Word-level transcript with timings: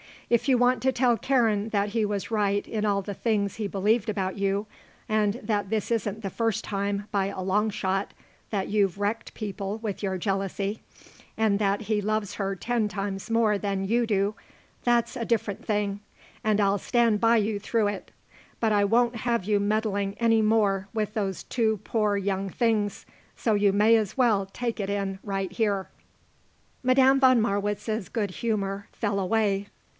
If 0.31 0.47
you 0.47 0.57
want 0.57 0.81
to 0.83 0.91
tell 0.93 1.15
Karen 1.15 1.69
that 1.69 1.89
he 1.89 2.05
was 2.05 2.31
right 2.31 2.65
in 2.67 2.85
all 2.85 3.01
the 3.03 3.13
things 3.13 3.55
he 3.57 3.67
believed 3.67 4.07
about 4.09 4.35
you 4.37 4.65
and 5.07 5.33
that 5.43 5.69
this 5.69 5.91
isn't 5.91 6.21
the 6.23 6.29
first 6.29 6.63
time 6.63 7.07
by 7.11 7.27
a 7.27 7.41
long 7.41 7.69
shot 7.69 8.13
that 8.49 8.69
you've 8.69 8.97
wrecked 8.97 9.33
people 9.35 9.77
with 9.79 10.01
your 10.01 10.17
jealousy, 10.17 10.81
and 11.37 11.59
that 11.59 11.81
he 11.81 12.01
loves 12.01 12.35
her 12.35 12.55
ten 12.55 12.87
times 12.87 13.29
more 13.29 13.57
than 13.59 13.83
you 13.85 14.07
do, 14.07 14.33
that's 14.85 15.17
a 15.17 15.25
different 15.25 15.65
thing, 15.65 15.99
and 16.43 16.59
I'll 16.61 16.79
stand 16.79 17.19
by 17.19 17.35
you 17.37 17.59
through 17.59 17.89
it. 17.89 18.09
But 18.59 18.71
I 18.71 18.85
won't 18.85 19.17
have 19.17 19.43
you 19.43 19.59
meddling 19.59 20.15
any 20.17 20.41
more 20.41 20.87
with 20.93 21.13
those 21.13 21.43
two 21.43 21.79
poor 21.83 22.15
young 22.15 22.49
things, 22.49 23.05
so 23.35 23.53
you 23.53 23.73
may 23.73 23.97
as 23.97 24.17
well 24.17 24.47
take 24.51 24.79
it 24.79 24.89
in 24.89 25.19
right 25.23 25.51
here." 25.51 25.89
Madame 26.81 27.19
von 27.19 27.39
Marwitz's 27.41 28.07
good 28.09 28.31
humour 28.31 28.87
fell 28.93 29.19
away. 29.19 29.67